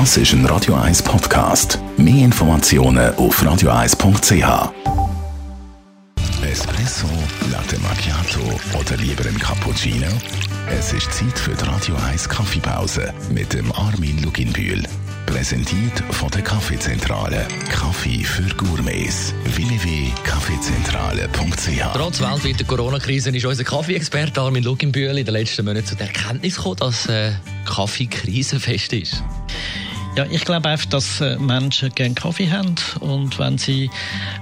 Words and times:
Das 0.00 0.16
ist 0.16 0.32
ein 0.32 0.44
Radio 0.46 0.74
1 0.74 1.04
Podcast. 1.04 1.78
Mehr 1.96 2.24
Informationen 2.24 3.14
auf 3.14 3.40
radio1.ch. 3.40 4.72
Espresso, 6.42 7.06
Latte 7.52 7.78
Macchiato 7.78 8.40
oder 8.76 8.96
lieber 8.96 9.24
ein 9.24 9.38
Cappuccino? 9.38 10.08
Es 10.68 10.92
ist 10.92 11.12
Zeit 11.12 11.38
für 11.38 11.54
die 11.54 11.64
Radio 11.64 11.94
1 12.10 12.28
Kaffeepause 12.28 13.14
mit 13.30 13.52
dem 13.52 13.70
Armin 13.70 14.20
Luginbühl. 14.20 14.82
Präsentiert 15.26 16.02
von 16.10 16.28
der 16.30 16.42
Kaffeezentrale. 16.42 17.46
Kaffee 17.70 18.24
für 18.24 18.52
Gourmets. 18.56 19.32
www.kaffeezentrale.ch 19.44 21.94
Trotz 21.94 22.20
weltweiter 22.20 22.64
Corona-Krise 22.64 23.30
ist 23.30 23.44
unser 23.44 23.62
Kaffee-Experte 23.62 24.40
Armin 24.40 24.64
Luginbühl 24.64 25.16
in 25.16 25.24
den 25.24 25.34
letzten 25.34 25.64
Monaten 25.64 25.86
zu 25.86 25.94
der 25.94 26.08
Erkenntnis 26.08 26.56
gekommen, 26.56 26.78
dass 26.80 27.06
äh, 27.06 27.30
Kaffee 27.64 28.06
krisenfest 28.06 28.92
ist. 28.92 29.22
Ja, 30.16 30.24
ich 30.30 30.44
glaube 30.44 30.68
einfach, 30.68 30.86
dass 30.86 31.20
äh, 31.20 31.36
Menschen 31.38 31.92
gerne 31.92 32.14
Kaffee 32.14 32.48
haben 32.48 32.76
und 33.00 33.36
wenn 33.40 33.58
sie 33.58 33.90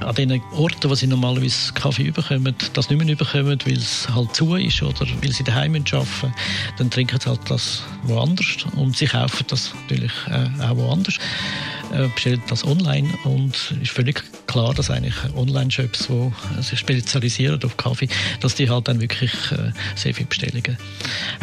an 0.00 0.14
den 0.14 0.42
Orten, 0.52 0.90
wo 0.90 0.94
sie 0.94 1.06
normalerweise 1.06 1.72
Kaffee 1.72 2.02
überkommen, 2.02 2.54
das 2.74 2.90
nicht 2.90 3.02
mehr 3.02 3.10
überkommen, 3.10 3.58
weil 3.64 3.78
es 3.78 4.06
halt 4.14 4.36
zu 4.36 4.54
ist 4.56 4.82
oder 4.82 5.06
weil 5.22 5.32
sie 5.32 5.44
daheim 5.44 5.74
arbeiten 5.74 5.96
müssen, 5.98 6.34
dann 6.77 6.90
trinken 6.90 7.18
sie 7.18 7.30
halt 7.30 7.40
das 7.48 7.84
woanders 8.02 8.66
und 8.77 8.98
sie 8.98 9.06
kaufen 9.06 9.46
das 9.48 9.72
natürlich 9.84 10.12
äh, 10.28 10.62
auch 10.62 10.77
woanders, 10.77 11.18
äh, 11.92 12.09
bestellen 12.09 12.42
das 12.48 12.64
online 12.64 13.09
und 13.24 13.74
ist 13.80 13.91
völlig 13.91 14.23
klar, 14.46 14.74
dass 14.74 14.91
eigentlich 14.91 15.14
Online-Shops, 15.34 16.09
die 16.09 16.62
sich 16.62 16.78
spezialisieren 16.78 17.62
auf 17.64 17.77
Kaffee, 17.77 18.09
dass 18.41 18.55
die 18.55 18.69
halt 18.69 18.88
dann 18.88 19.00
wirklich 19.00 19.33
äh, 19.52 19.73
sehr 19.95 20.14
viele 20.14 20.27
Bestellungen 20.28 20.77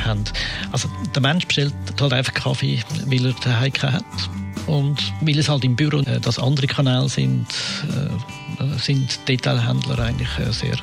haben. 0.04 0.24
Also 0.72 0.90
der 1.14 1.22
Mensch 1.22 1.46
bestellt 1.46 1.74
halt 2.00 2.14
einfach 2.14 2.34
Kaffee, 2.34 2.80
weil 3.06 3.26
er 3.26 3.34
daheim 3.44 3.74
keinen 3.74 3.94
hat 3.94 4.06
und 4.70 5.14
weil 5.22 5.38
es 5.38 5.50
halt 5.50 5.64
im 5.64 5.76
Büro 5.76 6.00
äh, 6.00 6.20
das 6.20 6.40
andere 6.40 6.68
Kanäle 6.68 7.10
sind, 7.10 7.48
äh, 7.90 8.80
sind 8.80 9.20
Detailhändler 9.28 10.00
eigentlich 10.00 10.30
äh, 10.40 10.52
sehr 10.52 10.78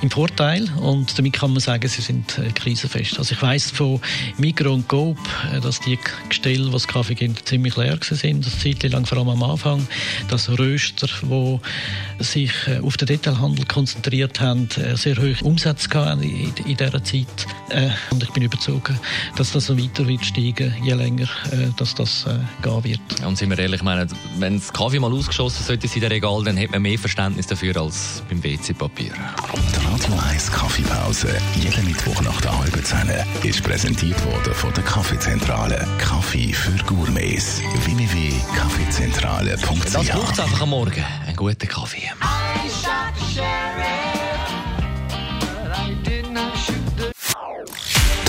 im 0.00 0.10
Vorteil 0.10 0.68
und 0.80 1.18
damit 1.18 1.34
kann 1.34 1.52
man 1.52 1.60
sagen, 1.60 1.86
sie 1.88 2.02
sind 2.02 2.38
äh, 2.38 2.50
krisenfest. 2.52 3.18
Also 3.18 3.34
ich 3.34 3.42
weiß 3.42 3.72
von 3.72 4.00
Migros 4.38 4.74
und 4.74 4.88
Coop, 4.88 5.18
äh, 5.52 5.60
dass 5.60 5.80
die 5.80 5.98
Gestelle, 6.28 6.72
was 6.72 6.88
Kaffee 6.88 7.14
gibt, 7.14 7.46
ziemlich 7.46 7.76
leer 7.76 7.98
sind, 8.00 8.46
das 8.46 8.58
Zeit 8.58 8.82
lang 8.84 9.04
vor 9.04 9.18
allem 9.18 9.28
am 9.28 9.42
Anfang, 9.42 9.86
dass 10.28 10.48
Röster, 10.48 11.08
wo 11.22 11.60
sich 12.18 12.52
äh, 12.66 12.80
auf 12.80 12.96
den 12.96 13.06
Detailhandel 13.06 13.66
konzentriert 13.66 14.40
haben, 14.40 14.68
äh, 14.76 14.96
sehr 14.96 15.16
hohe 15.16 15.36
Umsätze 15.42 15.88
hatten 15.94 16.22
in, 16.22 16.54
dieser 16.64 17.02
Zeit 17.04 17.46
äh, 17.68 17.90
und 18.10 18.22
ich 18.22 18.30
bin 18.30 18.44
überzeugt, 18.44 18.92
dass 19.36 19.52
das 19.52 19.66
so 19.66 19.78
weiter 19.78 20.06
wird 20.06 20.24
steigen, 20.24 20.74
je 20.82 20.94
länger 20.94 21.28
äh, 21.52 21.68
dass 21.76 21.94
das 21.94 22.26
äh, 22.26 22.38
gehen 22.62 22.84
wird. 22.84 23.00
Und 23.24 23.36
sind 23.36 23.50
wir 23.50 23.58
ehrlich, 23.58 23.80
ich 23.80 23.84
meine, 23.84 24.06
wenn 24.38 24.58
das 24.58 24.72
Kaffee 24.72 24.98
mal 24.98 25.12
ausgeschossen 25.12 25.64
sollte 25.64 25.86
in 25.92 26.00
der 26.00 26.10
Regal, 26.10 26.42
dann 26.44 26.58
hat 26.58 26.70
man 26.70 26.82
mehr 26.82 26.98
Verständnis 26.98 27.46
dafür 27.46 27.76
als 27.76 28.22
beim 28.28 28.42
WC-Papier. 28.42 29.12
Die 29.12 29.86
Radio 29.86 30.14
1 30.30 30.52
Kaffeepause, 30.52 31.28
jeden 31.54 31.84
Mittwoch 31.86 32.20
nach 32.22 32.40
der 32.40 32.58
halben 32.58 32.84
Zehn, 32.84 33.10
ist 33.42 33.62
präsentiert 33.62 34.22
worden 34.24 34.54
von 34.54 34.72
der 34.74 34.84
Kaffeezentrale. 34.84 35.86
Kaffee 35.98 36.52
für 36.52 36.76
Gourmets. 36.84 37.60
www.kaffeezentrale.ch 37.84 39.92
Das 39.92 40.08
braucht 40.08 40.40
einfach 40.40 40.62
am 40.62 40.70
Morgen. 40.70 41.04
Einen 41.26 41.36
guten 41.36 41.68
Kaffee. 41.68 42.10